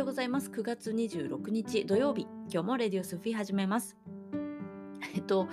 [0.00, 0.50] ようございます。
[0.50, 3.98] 9月26日土曜日、今日もレディオスフィー始めます。
[5.14, 5.46] えっと、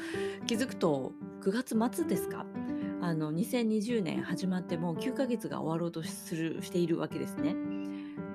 [0.46, 2.46] 気づくと9月末ですか？
[3.02, 7.58] あの、2020年始まってもう9ヶ月が終わろうとする、しているわけですね。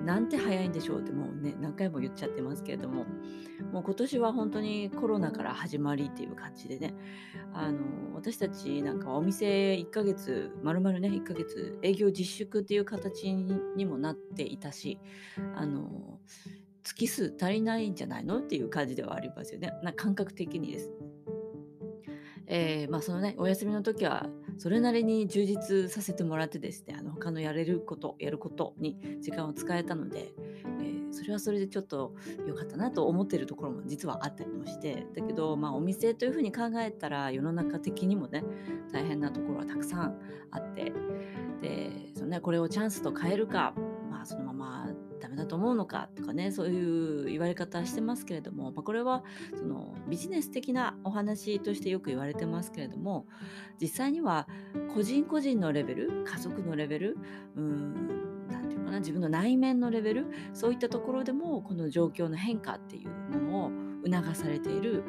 [0.05, 3.07] なんて早いんでしょうってもうね、何回も言っちゃってますけれども、
[3.73, 6.93] もう今年は本当にコロナから始まりっていう感じでね、
[7.53, 7.79] あの、
[8.13, 14.99] 私たちなんかお店1ヶ月、丸々ね、1ヶ月営業自粛っていう形にもなっていたし、
[15.55, 16.19] あの、
[16.83, 19.73] 月数足りないんじゃないのっていう感じではありますよね。
[19.81, 20.93] な感覚的にです。
[22.45, 30.31] えー、まあそのね、お休みの時はそれなりに充実させてもらってですね、あの他のやれること、やることに時間を使えたので、
[31.13, 32.13] それはそれでちょっと
[32.45, 38.43] 良かったなと思ってるところも実はあったりもして、だけど、まあお店というふうに考えたら世の中的にもね、
[38.91, 40.19] 大変なところはたくさん
[40.51, 40.91] あって、
[41.61, 43.73] で、そのね、これをチャンスと変えるか、
[44.09, 44.89] まあそのまま
[45.23, 49.23] ダメだと思うのかとかねそういう言われ方してますけれども、まあ、これは
[49.57, 53.25] そのビジネス的なお話としてよく言われてますけれども
[53.81, 54.49] 実際には
[54.93, 57.17] 個人個人のレベル家族のレベル
[57.55, 58.32] うん
[58.93, 63.71] な自分の内面のレベルそういったところでもこの状況の変化っていうものを
[64.05, 65.03] 促されている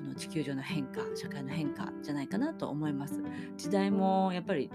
[0.00, 3.22] この地球上の変化社会の変化じゃないかなと思います。
[3.56, 4.70] 時代もやっぱり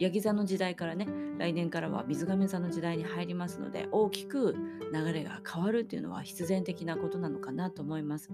[0.00, 1.06] ヤギ座の時代からね
[1.38, 4.56] 来年からは水亀座の時代に入りますので大きく
[4.92, 8.30] 流れが変わるっていうのは必然的なことなのかなと思います。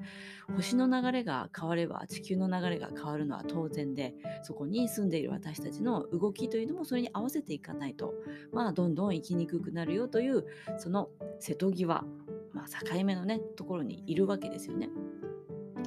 [0.54, 8.14] 星の流れが変われば地球の流れが変わるのは当然でそこに住んでいる私たちの動きというのもそれに合わせていかないと
[8.52, 10.46] まあどんどん生きにくくなるよという
[10.78, 12.04] その瀬戸際
[12.52, 14.88] まあ境目のねところにいるわけですよね。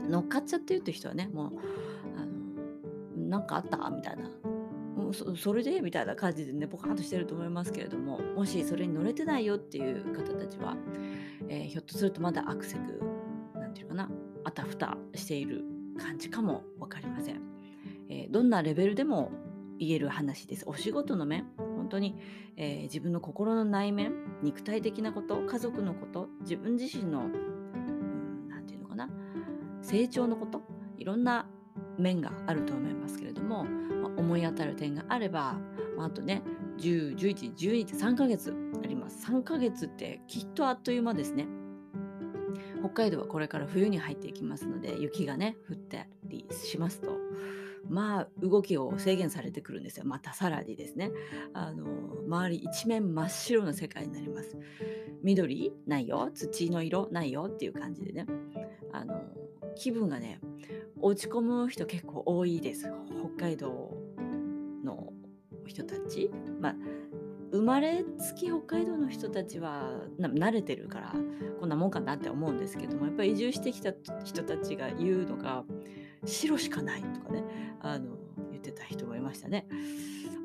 [0.09, 1.52] 乗っかっちゃってるって人はねもう
[2.17, 2.25] あ
[3.17, 3.89] のなんかあった？
[3.89, 4.30] みたいな。
[5.14, 10.75] そそれでみたいな感じでねポカンとしてると思いますけれどももしそれに乗れてないよっていう方たちは、
[11.47, 13.02] えー、ひょっとするとまだアクセク
[13.59, 14.09] なんていうかな
[14.44, 15.64] あたふたしている
[15.98, 17.42] 感じかも分かりません、
[18.09, 19.32] えー、どんなレベルでも
[19.80, 20.65] 言える話です。
[20.67, 22.15] お仕事の面本当に、
[22.58, 24.11] えー、自分の心の内面
[24.43, 27.30] 肉体的なこと家族のこと自分自身の
[28.49, 29.09] 何、ん、て言うのかな
[29.82, 30.61] 成長のこと
[30.98, 31.48] いろんな
[31.98, 33.98] 面があると思いますけれども、まあ、
[34.29, 35.57] 思い当たる点があれば、
[35.97, 36.43] まあ、あとね
[36.77, 38.53] 10、11、12って3ヶ月
[38.83, 39.25] あります。
[39.31, 41.47] 3ヶ月ってきっとあっという間ですね。
[42.81, 47.17] 北海道はこれから冬に入っていきますので雪がね降ったりしますと
[47.89, 51.11] まあ動きを制限されてくるんですよまたさらにですね
[51.53, 51.85] あの
[52.25, 54.57] 周り一面真っ白な世界になります
[55.21, 58.25] 緑ないよ土の色ないよっていう感じでね
[58.91, 59.21] あの
[59.75, 60.39] 気分がね
[61.01, 62.91] 落ち込む人結構多いです。
[63.37, 63.98] 北海道
[65.69, 66.30] 人たち。
[66.59, 66.75] まあ
[67.52, 71.15] 生まれつき北海道の人たちは慣れてるから
[71.59, 73.91] こんなもんかなって思うんですけどもやっぱり移住してきた
[74.23, 75.63] 人たちが言うのが
[76.25, 77.43] 白しかないとかね
[77.81, 78.17] あの
[78.52, 79.67] 言ってた人もいましたね。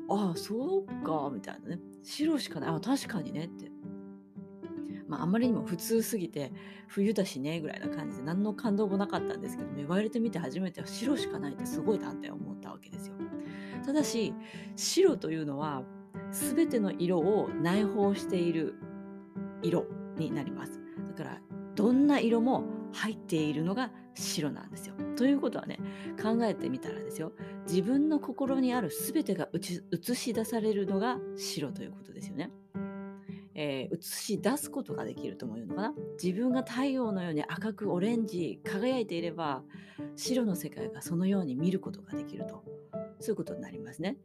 [0.09, 3.71] ああそうかみたいなね白しかないあ確かにねって
[5.07, 6.51] まあ、あまりにも普通すぎて
[6.87, 13.15] 冬だしねぐらいな感じで何の感動もなかったんですけど言われてみて初めては白しかないってすごいなって思ったわけですよ。
[13.85, 14.33] ただし
[14.75, 15.83] 白というのは
[16.31, 18.75] 全ての色を内包している
[19.61, 19.85] 色
[20.17, 20.79] になります。
[21.07, 21.41] だから
[21.75, 22.63] どんな色も
[22.93, 24.95] 入っているのが白なんですよ。
[25.15, 25.79] ということはね
[26.21, 27.31] 考えてみたらですよ
[27.67, 32.49] 自分の心にある全てが映し出されるのが白ということですよね。
[33.55, 35.93] えー、映し出すことができるとも言うのかな？
[36.21, 39.63] 自分が太陽のように赤くオレンジ輝いていれば
[40.15, 42.63] 白の世界がそのように見ることができると。
[43.21, 44.17] そういうことになりますね。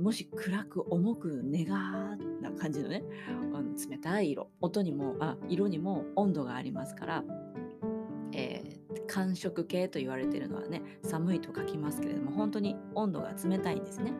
[0.00, 3.04] もし暗く重くネガな感じのね
[3.52, 4.48] うん冷たい色。
[4.62, 7.24] 音にもあ色にも温度がありますから
[9.06, 14.14] 寒色系と言われているのはね寒いと書きますけれども本当に温度が冷たいんですね。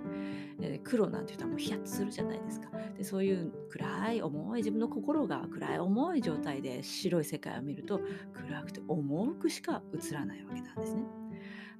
[0.85, 2.69] 黒なんて言ったらもうヒヤッとするじゃないですか。
[2.97, 8.01] でそういう暗い重い自分の心が暗い重い状態で白い世界を見ると
[8.35, 11.03] 暗くて重くしか映らないわけなんですね。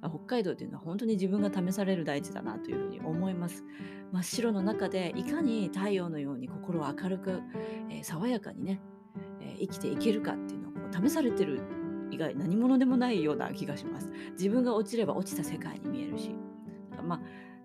[0.09, 3.63] 北海道というのは本当に自分が試される大地だなというふうに思います。
[4.11, 7.41] 真っ白の中でいかに太陽のように心を明るく、
[7.89, 8.81] えー、爽やかにね、
[9.41, 11.61] えー、生きていけるかっていうのを試されてる
[12.09, 14.09] 以外何者でもないような気がします。
[14.31, 16.35] 自分が落ちれば落ちた世界に見えるし。
[17.03, 17.21] まあ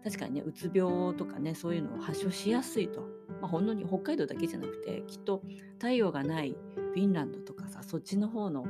[0.07, 3.01] 確かにねうつ病とかねそういうのを発症しやすいと。
[3.41, 5.43] まあ、ほんのに北海道だけじゃなくてきっと
[5.81, 8.65] 太陽がないフィンランドとかさそっちの方の、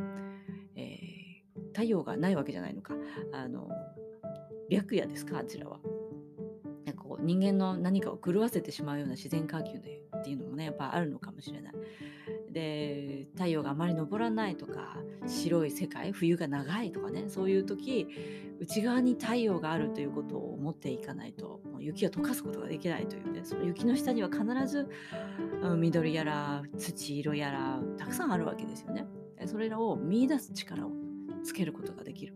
[0.75, 2.95] えー、太陽がないわけじゃないのか
[3.33, 3.69] あの
[4.71, 5.79] 白夜ですかあちらは。
[6.87, 11.75] なんかこう人間の何かを狂わせてしまうような自然環境でっていうのもねやっぱあるのかもしれない。
[12.51, 14.97] で太陽があまり昇らないとか
[15.27, 18.09] 白い世界冬が長いとかねそういう時
[18.61, 24.89] 内側に太陽があるということを持っていかないともう雪を溶かすことができないというねその雪の下には必ず、
[25.63, 29.07] うん、緑やら土色やらたくさんあるわけですよね。
[29.47, 30.91] それらを見出す力を
[31.45, 32.35] つけることができる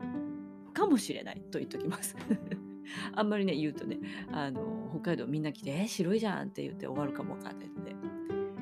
[0.74, 2.14] かもしれないと言っときます。
[3.14, 3.98] あんまりね言うとね
[4.30, 7.94] あの北海道みんな来て「え白いじゃん」って言って終わるかもわかんないので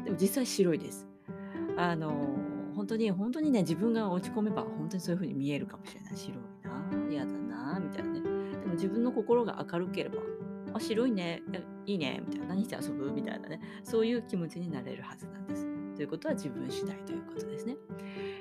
[0.04, 1.06] でも実際白いです。
[1.76, 2.12] あの
[2.74, 6.38] 本当に本当にね自分が落ち込めば本当にそういう風に見えるかもしれない白い
[6.68, 10.18] な嫌だなみたいなねでも自分の心が明るければ
[10.74, 11.42] あ白いね
[11.86, 13.10] いいねみたいな何して遊ぶ？
[13.10, 15.66] みたいなねそういう気持ちになれるはずなんです。
[15.96, 17.76] ということは自分次第ということですね。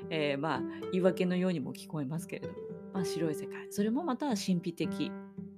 [0.09, 2.59] えー、まあ言い訳のようにも聞こえますけれども、
[2.93, 5.11] まあ、白い世界それもまた神秘的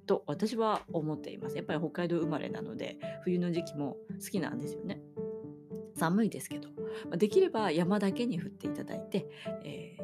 [0.06, 1.56] と私は思っています。
[1.56, 5.00] やっぱり北海道生まれなので冬の時期も好きなんですよね。
[5.96, 6.68] 寒いですけど、
[7.16, 9.28] できれば山だけに降っていただいて、
[9.64, 9.99] えー、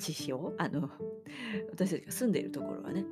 [0.00, 0.90] 地表あの
[1.70, 3.04] 私たちが住んでいるところはね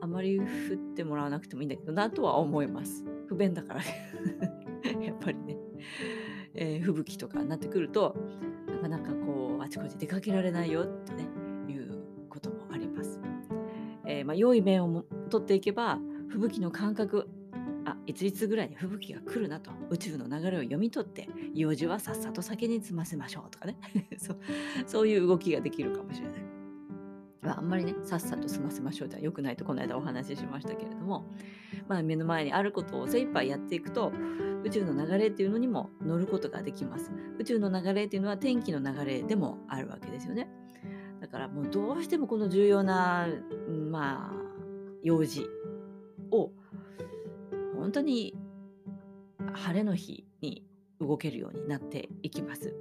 [0.00, 0.46] あまり降っ
[0.94, 3.04] てもらわなくてもいいんだけどなとは思います。
[3.26, 3.80] 不便だから
[5.02, 5.56] やっぱりね、
[6.54, 8.14] えー、吹雪とかになってくると
[8.68, 11.26] なかなかこうあちこち出かけられないよってね
[11.68, 11.98] いう
[12.28, 13.18] こともあります、
[14.06, 15.98] えー、まあ、良い面を取っていけば
[16.28, 17.28] 吹雪の感覚
[18.06, 23.76] いついつぐらいに吹雪が来るなと宇宙の流れを読み取って用事はさっさと先に済ませましょうとかね
[24.18, 24.38] そう
[24.86, 26.54] そういう動きができるかもしれない。
[27.46, 31.26] あんまりねさっさと済ませましょうではよくないとこの間お話ししましたけれども、
[31.88, 34.12] まあ、目の前にあることを精一杯やっていくと
[34.64, 37.12] 宇宙の流れっていうのにも乗ることができます。
[37.38, 40.48] 宇宙の流れっていうのは天気の流れでもあるわけですよね。
[41.20, 43.28] だからもうどうしてもこの重要な、
[43.90, 44.44] まあ、
[45.02, 45.46] 用事
[46.30, 46.50] を
[47.84, 48.34] 本当に
[49.52, 50.64] 晴れの日に
[51.00, 52.74] 動けるようになっていきます。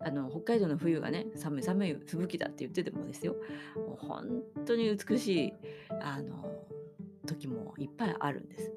[0.00, 3.34] あの北海道の冬がね寒い寒い吹雪だって言っててもですよ
[3.74, 5.52] もう本当に美しい
[6.00, 6.50] あの
[7.26, 8.72] 時もいっぱいあるんです。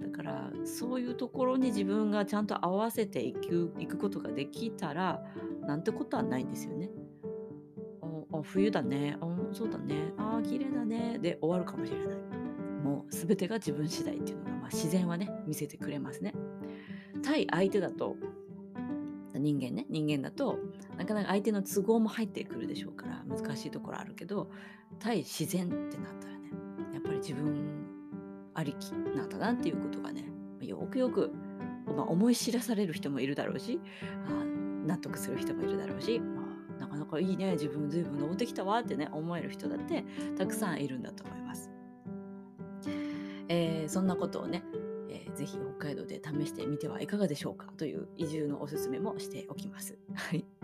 [0.00, 5.24] だからそういうところに自分がちゃんと合わせていくいくことができたら
[5.62, 6.88] なんてことはないんですよね。
[8.32, 12.37] あ冬だねあそうだねあ綺麗だねで終わるかもしれない。
[12.82, 16.34] もう全てが自分次第っていうのが、まあ、自然はね見せてくれますね。
[17.22, 18.16] 対相手だと
[19.34, 20.58] 人間ね人間だと
[20.96, 24.50] なかなか相手の都合も入ってくるでしょうから難しいところあるけど
[24.98, 26.50] 対自然ってなったらね
[26.94, 27.86] やっぱり自分
[28.54, 30.24] ありきなんだなっていうことがね
[30.60, 31.32] よくよく、
[31.96, 33.80] まあ、思い知らされる人もいるだろうし
[34.26, 34.44] あ
[34.86, 36.20] 納得する人もいるだろうし
[36.78, 40.04] なかなかいいね自分ずいぶん登ってきたわってね思える人だって
[40.36, 41.77] たくさんいるんだと思います。
[43.48, 44.62] えー、そんなことをね、
[45.08, 49.96] えー、ぜひ北海道で試してみてはいかがでしょうかという移住のおすすめもしておきます。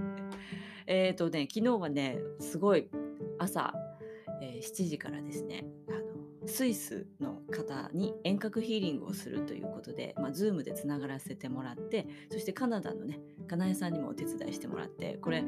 [0.86, 2.88] えっ、とね、昨日はね、すごい
[3.38, 3.72] 朝、
[4.42, 15.44] えー、7時からですね、あのスイスの方に遠隔ヒーリングをするということで、まあ、Zoom でつながらせてもらって、そしてカナダのね、かなえさんにもお手伝いしてもらって、これ、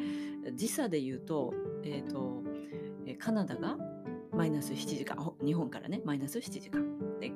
[0.55, 1.53] 時差で言うと、
[1.83, 2.43] え、ー、と、
[3.19, 3.77] カナダが
[4.33, 7.06] マイナス7時間、日本からね、マイナス7時間。
[7.21, 7.33] で、ん？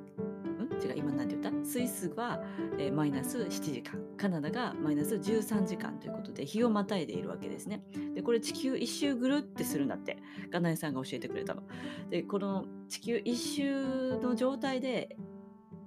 [0.83, 1.65] 違う、今何て言った？
[1.65, 2.43] スイスは、
[2.79, 7.83] えー、マイナス7時間、カナダがマイナス13時間ということで、日をまたいでいるわけですね。
[8.15, 10.19] で、これ地球一周ぐるってするんだって、
[10.51, 11.63] ガナエさんが教えてくれたの。
[12.09, 15.17] で、この地球一周の状態で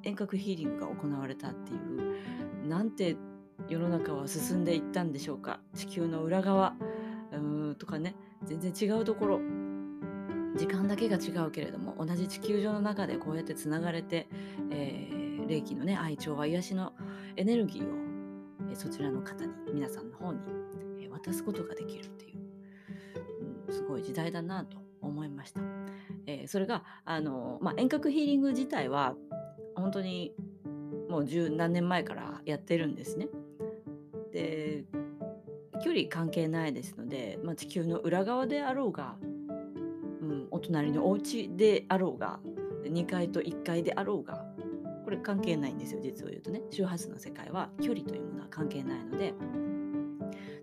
[0.04, 3.18] 遠隔ヒーリングが行われたっていう、なんて
[3.68, 5.60] 世の中は進んでいったんでしょうか？
[5.76, 6.76] 地球の裏側。
[7.32, 9.40] うーとかね、全然違うところ。
[10.56, 14.28] 時間だけが違うけれども同じ地球上の中でこうやってつながれて、
[14.72, 16.94] えー、霊気のね愛情は癒しの
[17.36, 17.88] エネルギーを、
[18.70, 20.40] えー、そちらの方に皆さんの方に、
[21.02, 22.40] えー、渡すことができるっていう、
[23.68, 25.62] うん、すごい時代だなと思いました。
[26.26, 29.16] えそれがあの、まあ、遠隔ヒーリング自体は
[29.76, 30.34] 本当に
[31.10, 33.28] もう十何年前からやってるんですね。
[34.32, 34.86] で
[35.84, 39.18] 距離関係ないですので、まあ、地球の裏側であろうが
[40.64, 42.40] 隣のお家であろうが
[42.84, 44.46] 2階と1階であろうが
[45.04, 46.62] これ関係ないんですよ実を言うとね。
[46.72, 49.34] 周波数の世界は距離というものは関係ないので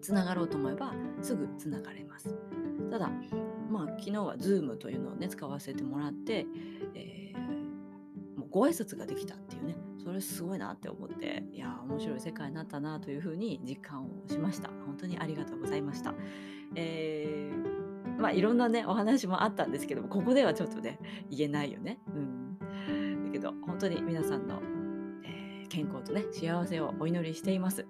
[0.01, 2.35] つながろうと思えばすぐつながれます。
[2.91, 3.11] ただ
[3.71, 6.47] まあ昨日は Zoom というのをね使わせてもらって、
[6.95, 9.77] えー、もうご挨拶ができたっていうね。
[10.03, 14.71] それすごいなって思っていや面白い世界になったなというふうに実感をしました。
[14.87, 16.15] 本当にありがとうございました、
[16.75, 17.80] えー
[18.21, 20.99] まあいろんなねお話もあったんですけどもここではちょっとね
[21.31, 21.99] 言えないよね。
[22.15, 24.61] うん、だけど本当に皆さんの、
[25.25, 27.87] えー、健康とね幸せをお祈りしています。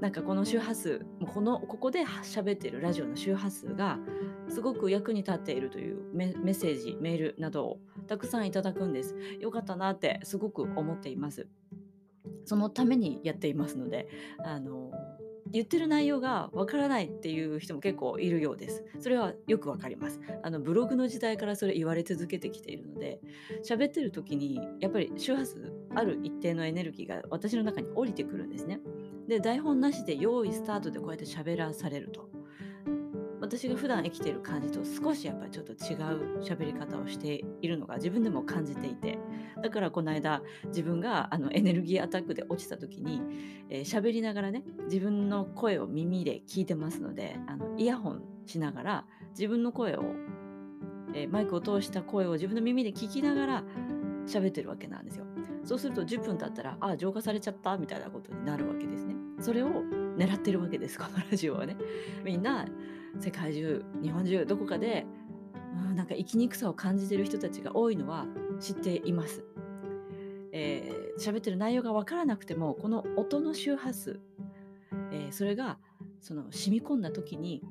[0.00, 4.00] なんかこの周波数このここで喋っているラジオの周波数が
[4.48, 9.14] すごく役に立っているというメッセージメールなどをたくさんいただくんです。
[9.38, 11.46] よかったなってすごく思っています。
[12.44, 14.08] そのためにやっていますので
[14.44, 14.90] あの
[15.52, 18.84] 言ってる内容がわからないっていう人も結構いるようです。
[19.00, 20.18] それはよくわかります。
[20.42, 23.20] あのブログの時代からそれ言われ続けてきているので、
[23.62, 28.80] 喋ってる時にやっぱり周波数ある一定のエネルギーが私の中に降りてくるんですね。
[29.28, 32.30] で、台本なしで用意スタートでこうやって喋らされると。
[33.42, 39.18] 私が普段生きている感じと少しやっぱりちょっと違う喋り方をしているのが自分でも感じていて
[39.60, 43.20] だからこの間自分があのエネルギーアタックで落ちた時に
[43.70, 50.02] 喋、えー、りながらね自分の声を耳で聞いてますのであのイヤホンしながら自分の声を、
[51.14, 53.64] えー、マイクを通した声を自分の耳で聞きながら
[54.26, 55.26] 喋ってるわけなんですよ。
[55.64, 59.14] そうすると10分経ったらああ浄化されちゃったみたいなことになるわけですね。
[59.40, 59.68] それを
[60.16, 61.76] 狙ってるわけですこのラジオはね。
[62.24, 62.66] みんな
[63.20, 65.06] 世界中日本中どこかで、
[65.94, 68.26] なんか生きにくさを感じてる人たちが多いのは
[68.62, 69.44] 知っています。
[70.52, 74.20] えー、喋ってる内容が分からなくてもこの音の周波数、
[75.10, 75.78] えー、それが
[76.20, 77.62] その染み込んだ時に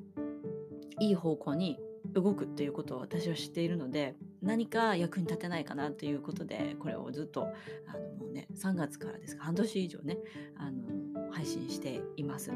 [0.98, 1.78] いい方向に
[2.12, 7.46] 動くっていうことを私は知っているので何か役に立てないかなということでこれをずっと
[7.86, 10.18] あのもうね3月からですか半年以上ね
[10.58, 12.50] あの配信しています。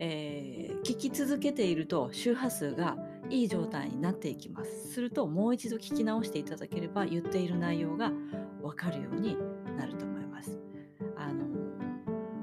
[0.00, 2.96] えー、聞き続けていると周波数が
[3.30, 4.92] いい状態になっていきます。
[4.92, 8.12] するともう一度聞き直していただければ言っている内容が
[8.62, 9.36] わかるように
[9.76, 10.58] なると思います。
[11.16, 11.44] あの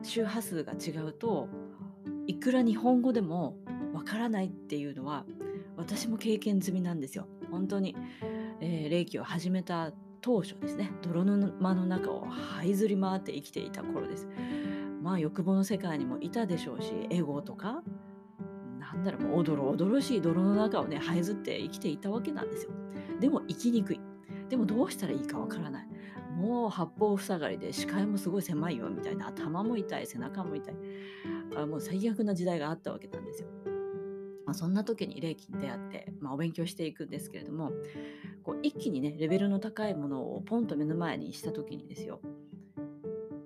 [0.04, 1.48] 周波数が違うと
[2.27, 3.58] いくら日本語でも
[3.94, 5.25] わからないっていうのは
[5.77, 7.27] 私も経験済みなんですよ。
[7.50, 7.96] 本当に、
[8.60, 12.27] えー、霊気を始めた当初ですね泥沼の中を
[12.60, 14.27] 這いずり回って生きていた頃です。
[15.01, 17.84] まあ欲望の世界にもいたでしょうしエゴとか
[18.95, 22.71] なんだろうもうおどろおどろしい泥の中をね這いずって生きていたわけなんですよ。
[23.19, 23.99] でも生きにくい。
[24.49, 25.87] でもどうしたらいいかわからない。
[26.35, 29.27] もう八方塞がりで視界もすごい狭いよみたいな。
[29.27, 30.75] 頭も痛い背中も痛い。
[31.55, 33.49] あもう最悪な時代があったわけなんですよ。
[34.45, 37.71] まあ、そんな時に霊気に出会って、まあ、お勉強していくんですけれども
[38.43, 42.19] こう一気にねレベルの高いものをポンと目の前にした時にですよ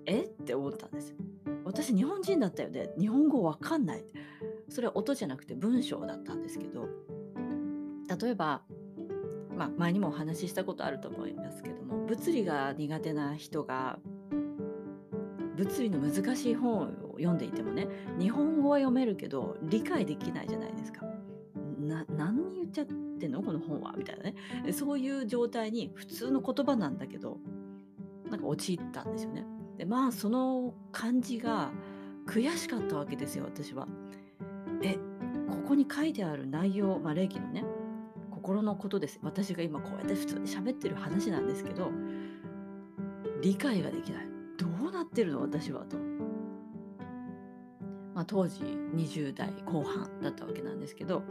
[0.04, 0.24] え？
[0.24, 1.14] って思ったんです。
[1.64, 2.90] 私日本人だったよね。
[2.98, 4.04] 日本語わかんない。
[4.70, 6.88] それは音じゃなくて文章だったんですけど
[8.22, 8.62] 例えば、
[9.56, 13.98] まあ、前にもお話ししたことあると思いますけども物理が苦手な人が
[15.56, 16.86] 物理の難しい本を
[17.18, 17.86] 読んでいてもね
[18.18, 21.04] 日本語は読めるけど理解できないじゃないですか。
[21.78, 23.42] な何言っちゃってんの？
[23.42, 23.94] この本は？
[23.96, 24.34] みたいなね
[24.72, 27.38] そういう状態に普通の言葉なんだけど
[28.30, 29.44] なんか陥ったんですよね。
[29.76, 31.70] でまあその感じが
[32.26, 33.88] 悔しかったわけですよ私は。
[34.82, 34.98] え
[35.48, 37.64] ここに書いてある内容、まあ、霊気のね
[38.30, 39.18] 心のことです。
[39.22, 41.90] 私が今こうやって普通に喋ってる話なんですけど
[43.42, 44.26] 理解ができない。
[44.58, 45.96] どうなってるの私はと。
[48.14, 48.60] まあ、当時
[48.96, 51.22] 20代後半だったわけなんですけど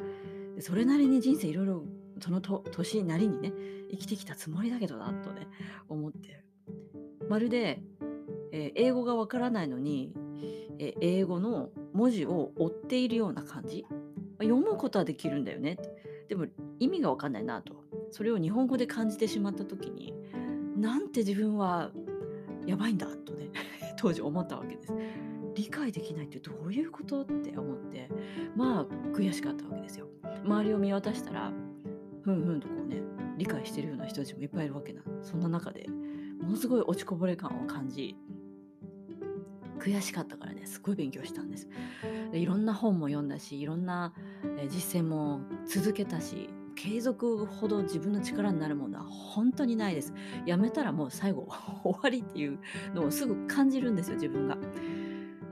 [0.60, 1.84] それなりに人生いろいろ
[2.22, 3.52] そのと年なりにね
[3.92, 5.48] 生きてきたつもりだけどなとね
[5.88, 6.46] 思ってる。
[7.28, 7.84] まるで
[8.52, 10.14] えー、英語がわからないのに、
[10.80, 13.86] えー、英語の文字を追っているような感じ？
[14.40, 15.78] 読むことはできるんだよね。
[16.28, 16.46] でも
[16.80, 17.84] 意味がわかんないなと。
[18.12, 20.14] それを日本語で感じてしまった時に
[20.78, 21.92] なんて自分は
[22.66, 23.50] やばいんだとね
[23.98, 24.94] 当時思ったわけです。
[25.56, 28.10] 理解できないってどういうことって思って。
[28.56, 30.08] まあ悔しかったわけですよ。
[30.44, 31.52] 周りを見渡したら
[32.22, 33.02] ふんふんとこうね
[33.38, 35.88] 理解してるような人たちもいっぱいいるわけなそんな中で
[36.42, 38.16] ものすごい落ちこぼれ感を感じ
[39.80, 40.66] 悔しかったからね。
[40.66, 41.68] すごい勉強したんです。
[42.32, 44.14] でいろんな本も読んだしいろんな、
[44.70, 50.14] 実践も続けたし継続ほど自分の力になるものは本当にないです。
[50.46, 51.48] やめたらもう最後
[51.84, 52.60] 終わりっていう
[52.94, 54.58] のをすぐ感じるんですよ自分が。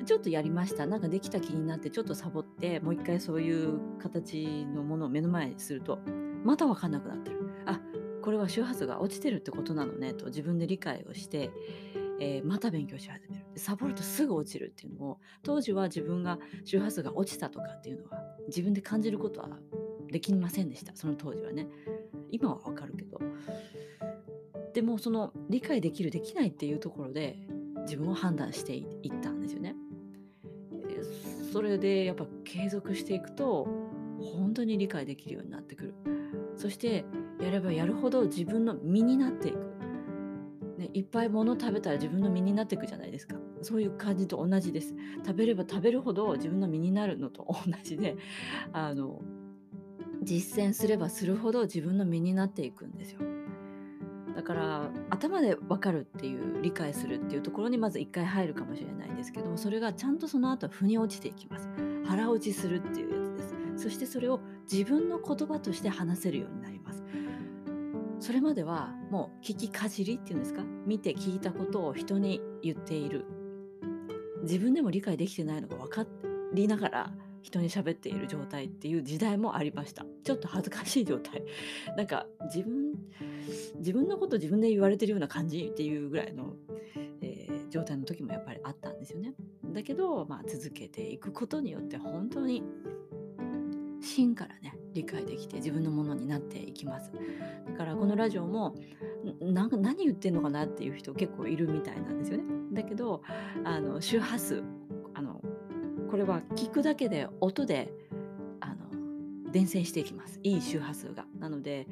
[0.06, 0.86] ちょっとやりました。
[0.86, 6.00] なんかできた気になってちょっとサボってもう一回そういう形のものを目の前にすると
[6.44, 7.38] また分かんなくなってる。
[7.66, 7.82] あ
[8.22, 11.50] これは周波数が落ちてるってことなのねと自分で理解をして
[12.20, 13.47] えー、また勉強し始める。
[13.58, 19.50] サボるとすぐ落ちるっていうのを当時は自分が周波数が落ちたとかっていうのは自分で感じることは
[20.12, 20.96] できませんでした。
[20.96, 21.68] その当時はね。
[22.32, 23.20] 今はわかるけど。
[24.74, 27.38] でもその理解できるできないっていうところで
[27.82, 29.76] 自分を判断していったんですよね。
[31.52, 33.68] それでやっぱ継続していくと
[34.20, 35.94] 本当に理解できるようになってくる。
[36.56, 37.06] そして
[37.40, 39.58] やればやるほど自分の身になっていく。
[40.78, 44.96] ね、いっぱい物食べたら自分の身になっていくじゃないですかそういう感じと同じです。
[45.26, 48.16] 食べれば食べるほど自分の身になるのと同じで
[48.74, 49.22] あの
[50.24, 53.20] 実践すればするほど自分の身になっていくんですよ。
[54.36, 61.68] だから頭で分かるっていう理解するっていうところにまず一回入るかもしれないんですけどもそれがちゃんとその後腑に落ちていきます。
[62.06, 63.44] 腹落ちするっていうやつで
[63.78, 63.84] す。
[63.84, 64.40] そしてそれを
[64.72, 67.04] 自分の言葉として話せるようになります。
[68.20, 70.64] それまではもう聞きかじりっていうんですか？
[70.86, 73.26] 見て聞いたことを人に言っている。
[74.44, 76.06] 自分でも理解できてないのが分か
[76.54, 80.06] りながら人に喋っている状態っていう時代もありました。
[80.24, 81.44] ちょっと恥ずかしい状態。
[81.96, 82.94] なんか自分
[83.78, 86.56] 自分のこと自分で言われてるような感じっていうぐらいの、
[87.22, 89.34] えー、状態の時もやっぱりあったんですよね。
[89.74, 92.64] だけど、まあ、続けていくことによって本当に
[94.02, 97.12] 芯からね理解できて自分のものになっていきます。
[97.66, 98.76] だからこのラジオも
[99.42, 100.66] な何言ってんのかな？
[100.66, 102.44] っていう人結構いるみたいなんですよね。
[102.74, 103.22] だけど
[103.64, 104.64] あの周波数
[105.14, 105.42] あの
[106.10, 107.92] これは聞くだけで音で
[108.60, 110.40] あの伝染していきます。
[110.44, 111.26] いい周波数が。
[111.40, 111.88] なので、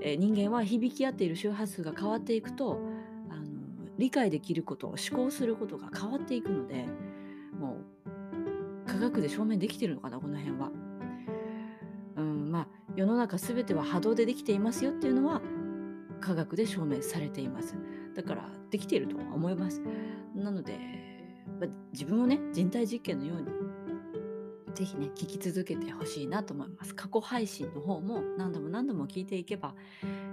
[0.00, 2.80] えー、人間は響き合っている周波数が変わっていくと
[3.28, 3.44] あの
[3.98, 6.86] 理解できることを思考することが変わっていくので
[7.58, 10.18] もう科学で証明できてるのかな？
[10.18, 10.70] この辺は。
[12.16, 12.66] うんまあ
[12.96, 15.40] 世の中全ては波動でできていますよっていうのは
[16.20, 17.74] 科学で証明されています。
[18.14, 19.80] だからできているとは思います。
[20.34, 20.78] なので、
[21.60, 23.48] ま自分をね人体実験のように
[24.74, 26.94] ぜひね聞き続けてほしいなと思います。
[26.94, 29.74] 過去配信の方も何度も何度も聞いていけば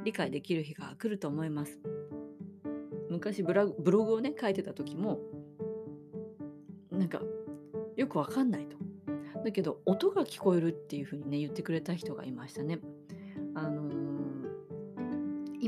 [0.04, 1.80] 理解できる日が来ると思います。
[3.10, 5.20] 昔ブログをね書いてた時も
[6.92, 7.22] なんか
[7.96, 8.78] よくわかんないと。
[9.44, 12.80] だけど音が聞こえるっていう風にね言ってくれた人がいましたね。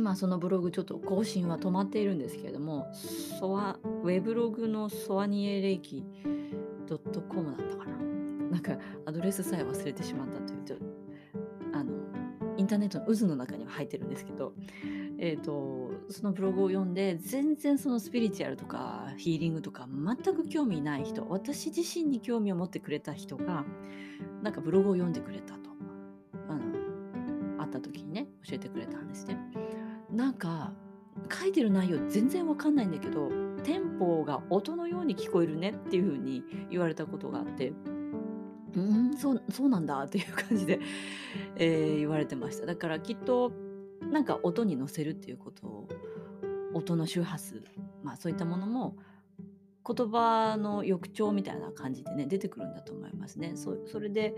[0.10, 2.92] 今そのブログちょっと更新は止まっているんですけれども
[3.39, 6.04] ソワウェブログのソアニエレイキ
[7.30, 7.96] .com だったかな
[8.50, 8.75] なんか
[9.06, 10.74] アドレスさえ忘れてしまったというと
[11.77, 11.94] あの
[12.57, 14.53] インターネットの渦の中には入ってるんですけど
[15.22, 23.66] えーと、そのブログを読んで全然そのスピリチュアルとかヒーリングとか全く興味ない人私自身に興味を持ってくれた人が
[24.42, 25.70] なんかブログを読んでくれたと
[26.48, 26.62] あの
[27.60, 29.38] 会った時にね教えてくれたんですね。
[30.20, 30.74] なんか
[31.32, 33.29] 書いてる内容全然わかんないんだけど
[33.64, 37.72] テンポが音のように聞こえるねっていう風に言われたことがあって
[38.75, 40.82] うんそうそうなんだっていう感じで、
[41.55, 42.66] えー、言われてました。
[42.66, 43.53] だからきっと
[44.12, 45.88] なんか音に乗せるっていうことを
[46.74, 47.64] 音の周波数、
[48.03, 48.96] まあ、そういったものも
[49.85, 53.53] 言葉の抑調みたいな感じでね出てくるんだと思いますね。
[53.55, 54.35] それで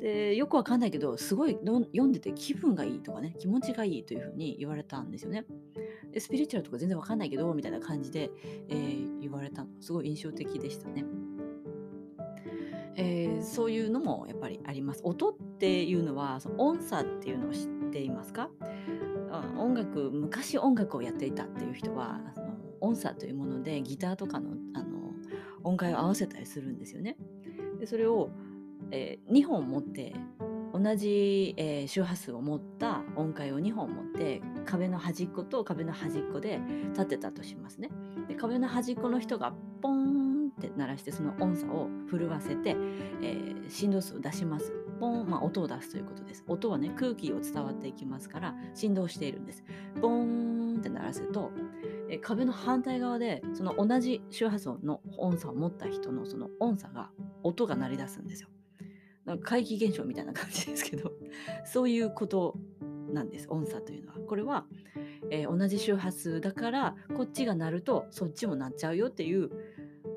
[0.00, 5.44] でよくわかんないけどすごい読んでて気分がいいとかね気持ちがいいというふうに言われたんですよね。
[6.12, 8.30] でスピリチュアルとか全然わかんないけどみたいな感じで、
[8.68, 11.04] えー、言われたのすごい印象的でしたね。
[12.94, 15.00] えー、そういうのもやっぱりあります。
[15.04, 18.50] 音っていうのはその音差っていうのを知っていますか？
[19.56, 22.20] 音楽昔音楽をやっていたっていう人は
[22.82, 25.12] 音差というものでギターとかのあの
[25.64, 27.16] 音階を合わせたりするんですよね。
[27.78, 28.30] でそれを、
[28.90, 30.14] えー、2本持って
[30.74, 36.60] 同じ、えー、周波数を持った音階を2本持って壁の端っこと壁の端っこで
[36.92, 37.90] 立てたとしますね。
[38.26, 42.76] で壁の端っこの人がポーンって鳴らしてその音差を震わせて、
[43.22, 44.72] えー、振動数を出します。
[45.02, 46.44] ポン、まあ、音を出すということです。
[46.46, 49.64] 音はね、空気を伝わっていきますから、振動しているんです。
[50.00, 51.50] ボーンって鳴らすと、
[52.12, 57.10] え壁の反対側で、その同じ周波数の音差を持った人のその音差が、
[57.42, 58.50] 音が鳴り出すんですよ。
[59.24, 61.12] なんか怪奇現象みたいな感じですけど、
[61.64, 62.58] そういうこと
[63.10, 64.18] なんです、音差というのは。
[64.18, 64.66] これは、
[65.30, 69.48] えー、同じ周波数だから、こっちが鳴ると、そっちも鳴っちゃうよっていう、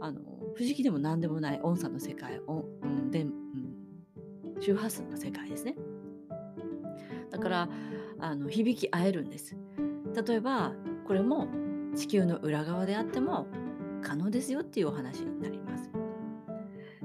[0.01, 0.19] あの
[0.55, 3.34] 不思議でも何でもない音差の世界、うん、でん
[4.60, 5.77] 周波数の世界ですね。
[7.29, 7.69] だから
[8.19, 9.55] あの響き合えるんです。
[10.27, 10.73] 例えば
[11.08, 11.47] これも
[11.95, 13.47] 地球の裏側であっても
[14.01, 15.89] 可能ですよっていうお話になります。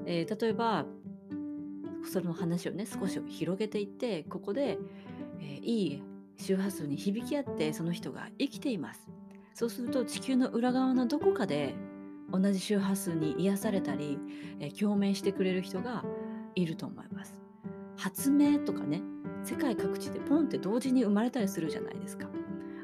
[0.06, 0.86] えー、例えば
[2.10, 4.78] その話をね少し広げていってここで、
[5.40, 6.02] えー、いい
[6.38, 9.08] 周波数に響き合ってその人が生きています。
[9.54, 11.74] そうすると地球の裏側のどこかで
[12.30, 14.18] 同じ周波数に癒されたり、
[14.58, 16.04] えー、共鳴してくれる人が
[16.54, 17.40] いると思います。
[17.96, 19.02] 発明とかね
[19.44, 22.28] 世界各地でポンって同時に生まれたりするじゃないですか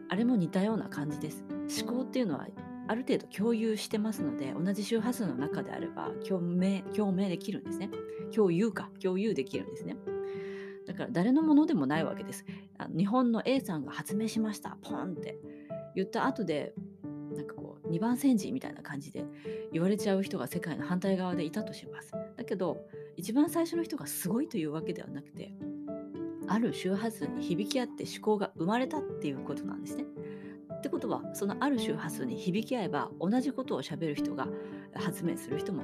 [0.09, 2.47] あれも似たような感じです思考っていうのは
[2.89, 7.91] ある程度共有してますので同じ周波数の中であれば共鳴共鳴できるんですね。
[8.35, 9.97] 共有か共有できるんですね。
[10.87, 12.45] だから誰のものでもないわけです。
[12.79, 14.79] あの日本の A さんが発明しました。
[14.83, 15.39] ポンって。
[15.97, 16.75] 言った後で
[17.35, 17.55] なんか
[17.91, 19.25] 2番煎じみたいな感じで
[19.73, 22.13] 言われちゃう人が世界の反対側でいたとします。
[22.37, 25.55] だけど一番最初の人がすごいというわけではなくて
[26.49, 30.05] ある周波数に響き合って思考が生まれたっていうことなんですね。
[30.87, 34.47] ってことはそのある周波数に響き合えば同じことをしゃべる人が
[34.95, 35.83] 発明する人も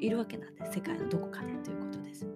[0.00, 2.26] いるわけなんで世界のどこかでということです。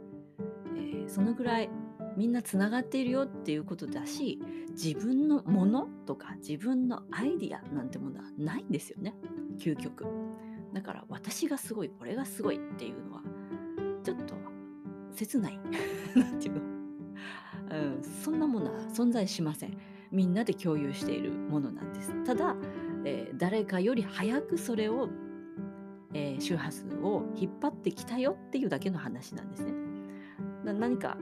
[0.76, 1.68] えー、そのぐらい
[2.16, 9.14] みんなつながっているよっていうことだし自分のものとか自分のアイディアなんてものはないんですよね。
[9.58, 10.06] 究極。
[10.72, 13.22] だから私がすごい俺がすごいっていうのは
[14.04, 14.36] ちょっと
[15.10, 15.58] 切ない。
[16.14, 16.60] なんていうの、
[17.72, 19.76] うん、そんなものは存在しません。
[20.10, 22.12] みんなで共有しているものなんです。
[22.24, 22.56] ただ、
[23.04, 25.08] えー、誰かより早くそれを、
[26.14, 29.72] えー、周波数を引っ張ってきたよっていうだけの話なんですね。
[30.64, 31.16] 何か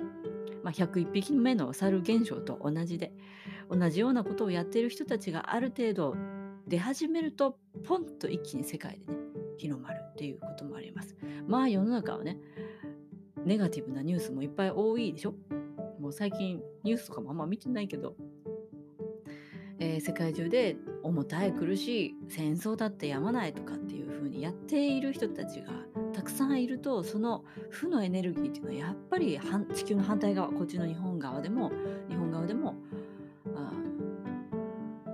[0.64, 3.12] まあ、101匹目の猿現象と同じで
[3.70, 6.16] 同じようなことをやっている人たちがある程度
[6.66, 9.18] 出始めるとポンと一気に世界でね
[9.58, 11.14] 広まるっていうこともあります。
[11.46, 12.38] まあ世の中はね
[13.44, 15.34] ネガティブなニュースもいっぱい多いでしょ？
[16.00, 18.16] もう最近ニュースとかもあんま見てないけど、
[19.78, 25.72] えー、世界中で重たい苦しい戦争だってやまないとかっていう風にやっている人たちが
[26.14, 29.38] たくさんいるとその負のエネルギーっていうのはやっぱり
[29.74, 31.70] 地球の反対側こっちの日本側でも
[32.08, 32.74] 日本側でも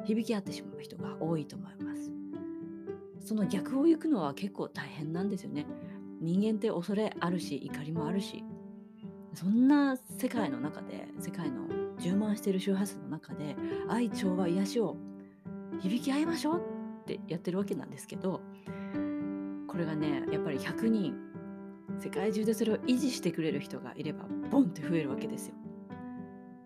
[0.05, 2.11] 響き合ってしまう人が多いと思います。
[3.21, 5.67] その逆を行くのは結構大変なんですよね。
[6.21, 8.45] 人間って恐れあるし怒りもあるし
[9.35, 11.62] そんな世界の中で世界の
[12.03, 13.57] 充満している周波数の中で
[13.89, 14.97] 愛調和癒しを
[15.81, 16.63] 響き合いましょう
[17.03, 18.41] ってやってるわけなんですけど
[19.69, 21.15] これがねやっぱり100人
[21.99, 25.55] 世界中でそれを維持してくれる人がいればボンって増えるわけですよ。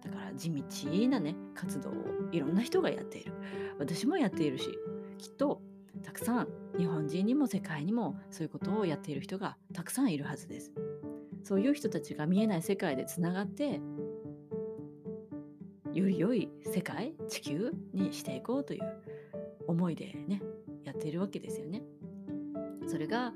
[0.03, 0.63] だから地道
[1.09, 1.93] なね活動を
[2.33, 3.33] いろんな人がやっている。
[3.79, 4.71] 私もやっているし
[5.19, 5.61] きっと
[6.03, 10.73] たくさん日本人にも世界にもそういうことをやっている人がたくさんいるはずです。
[11.43, 13.81] そういう人たちが見えない世界でつながって
[15.97, 18.83] より良い世界地球にしていこうという
[19.67, 20.43] 思いでね
[20.85, 21.83] やっているわけですよね。
[22.87, 23.33] それが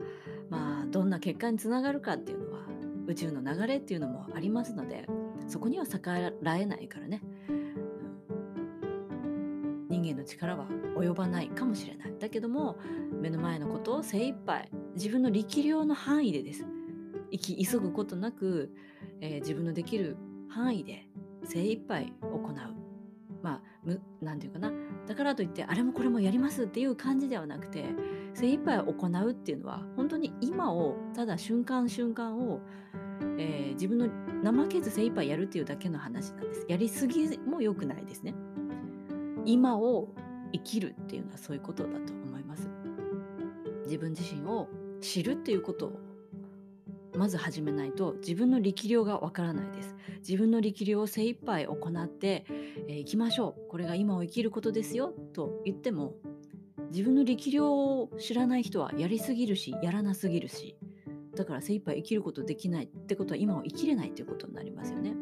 [0.48, 2.60] まあどんな結果につながるかっていうのは
[3.06, 5.08] 宇宙の流れっていうのもありますので
[5.48, 12.14] そこには逆らえないからね、うん、人間の力は及ばないかもしれない。
[12.18, 12.76] だけども
[13.20, 16.66] 目の前のことを精一杯自分の力量の範囲でです。
[17.32, 18.74] 生き急ぐことなく、
[19.20, 20.16] えー、自分のできる
[20.48, 21.06] 範囲で
[21.44, 22.90] 精一杯行う
[23.42, 23.60] まあ
[24.20, 24.72] 何て言うかな
[25.06, 27.86] だからといってあれもこれもやりますっていう感じではなくて
[28.34, 32.60] 精一杯行うっていうのは本当に今をただ瞬間瞬間を、
[33.38, 36.66] えー、自分の怠けず精一杯やるっていうだけの話なんです。
[36.68, 38.34] やりすぎも良くないですね。
[39.44, 40.08] 今を
[40.52, 42.68] 生きるっていうのはそういうことだと思います。
[43.84, 44.68] 自分自身を
[45.00, 46.09] 知るっていうことを
[47.16, 49.96] まず始めないと自分の力量がわからないです。
[50.20, 52.52] 自分の力量を精一杯行ってい、
[52.88, 53.68] えー、きましょう。
[53.68, 56.14] これが今を生きることですよと言っても
[56.90, 60.76] 自分の力量を知らない人はやりすぎるしやらなすぎるし
[61.36, 65.14] だから精一杯生きることできないってことは今を生きれないっていうことになりますよね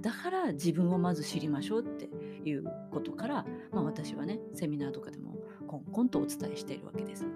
[0.00, 2.08] だから自分をまず知りましょうって
[2.48, 7.26] いうことから、まあ、私はねセミナーとかでもコンコンとお伝えしているわけです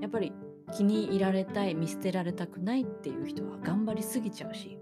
[0.00, 0.32] やっぱり
[0.72, 4.78] 気に入られたい見捨てられたくないっていう人は頑張りすぎちゃうし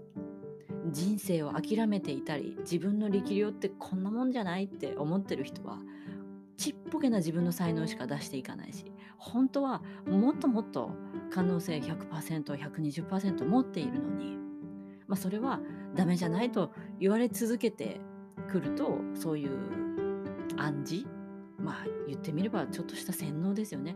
[0.91, 5.79] 人生を諦めていたり自分の力量ってこんなもんじゃないって思ってる人は
[6.57, 8.85] ちっぽけな自分の才能しか出していかないし
[9.17, 10.91] 本当はもっともっと
[11.31, 14.37] 可能性 100%120% 持っているのに、
[15.07, 15.59] まあ、それは
[15.95, 17.99] ダメじゃないと言われ続けて
[18.49, 19.49] くるとそういう
[20.57, 21.07] 暗示
[21.57, 23.95] まあ言ってみればちょっとした洗脳ですよね。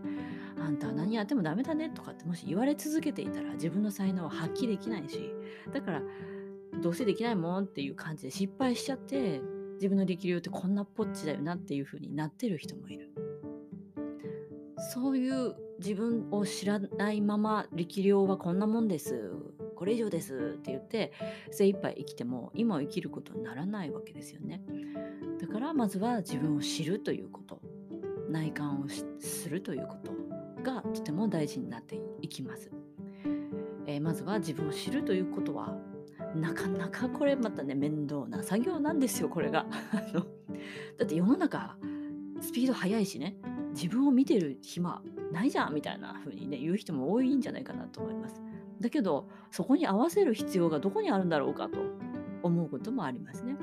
[0.61, 5.33] あんたは何やってもダメだねとかってもし言われ続けていたら自分の才能は発揮できないし
[5.73, 6.01] だから
[6.81, 9.41] どうせできないもんっていう感じで失敗しちゃって
[9.75, 13.13] 自分の力量ってこんなぽっちだよなっていう風になってる人もいる。
[14.93, 19.31] そういう自分を知らないまま力量はこんなもんです。
[19.75, 21.13] これ以上ですって言って
[21.51, 24.61] 精一杯生きても今を生きることにならないわけですよね。
[25.39, 27.61] だからまずは自分を知るということ
[28.29, 28.85] 内観を
[29.19, 30.11] するということ
[30.63, 32.69] がとても大事になっていきます。
[33.85, 35.75] えー、まずは自分を知るということは
[36.35, 39.65] なかなかこれまたね面倒な作業なんですよこれが。
[40.97, 41.77] だって世の中
[42.41, 43.37] スピード速いしね
[43.71, 48.41] 自分を見てる暇ないじゃんみたいな風にね言う人も多いんじゃないかなと思います。
[48.79, 51.79] だけどそこに合わせる必要がどこにあるんだろうかと
[52.43, 53.55] 思うこともありますね。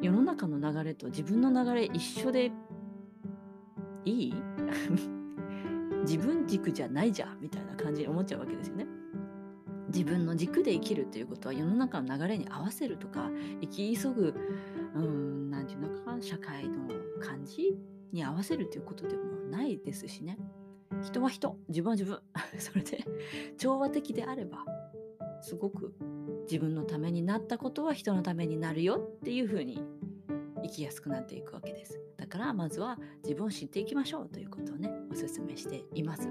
[0.00, 2.52] 世の中の流れと自分の流れ一緒で
[4.04, 4.34] いい？
[6.02, 8.86] 自分軸じゃないじゃんみたいな感じに思っちゃうわけですよね。
[9.88, 13.28] 自分の軸で生きるということは世の中の流れに合わせるとか
[13.60, 14.34] 生き急ぐ
[14.94, 16.88] うん何て言うのか社会の
[17.20, 17.76] 感じ
[18.12, 20.38] に合わせるということでもないですしね。
[21.02, 21.56] 人は人。
[21.68, 22.20] 自分は自分。
[22.58, 23.04] それで
[23.58, 24.64] 調和的であれば
[25.42, 25.94] すごく
[26.42, 29.82] 自分のためになったことは人のためになるよっていうふうに
[30.62, 32.00] 生きやすくなっていくわけです。
[32.20, 36.28] だからまずは自分を知っていきましょうということをねお勧めしています。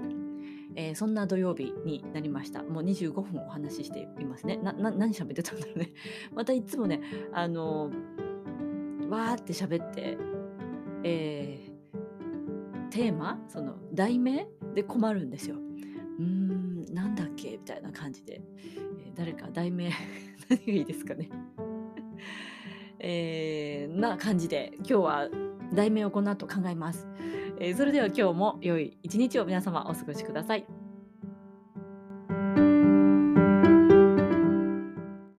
[0.76, 2.62] えー、そんな土曜日になりました。
[2.62, 4.56] もう25分お話ししていますね。
[4.58, 5.90] な、な、何喋ってたんだろうね。
[6.32, 7.00] またいつもね、
[7.32, 10.16] あのー、わーって喋って、
[11.02, 15.56] えー、テーマ、その題名で困るんですよ。
[15.56, 17.50] うーん、なんだっけ？
[17.50, 18.40] みたいな感じで。
[19.04, 19.90] えー、誰か題名
[20.48, 21.28] 何がいいですかね。
[23.00, 25.28] えー、な感じで今日は
[25.72, 27.06] 題名をこの後考えます。
[27.58, 30.79] えー、それでは今日も良い一日を皆様お過ごしください。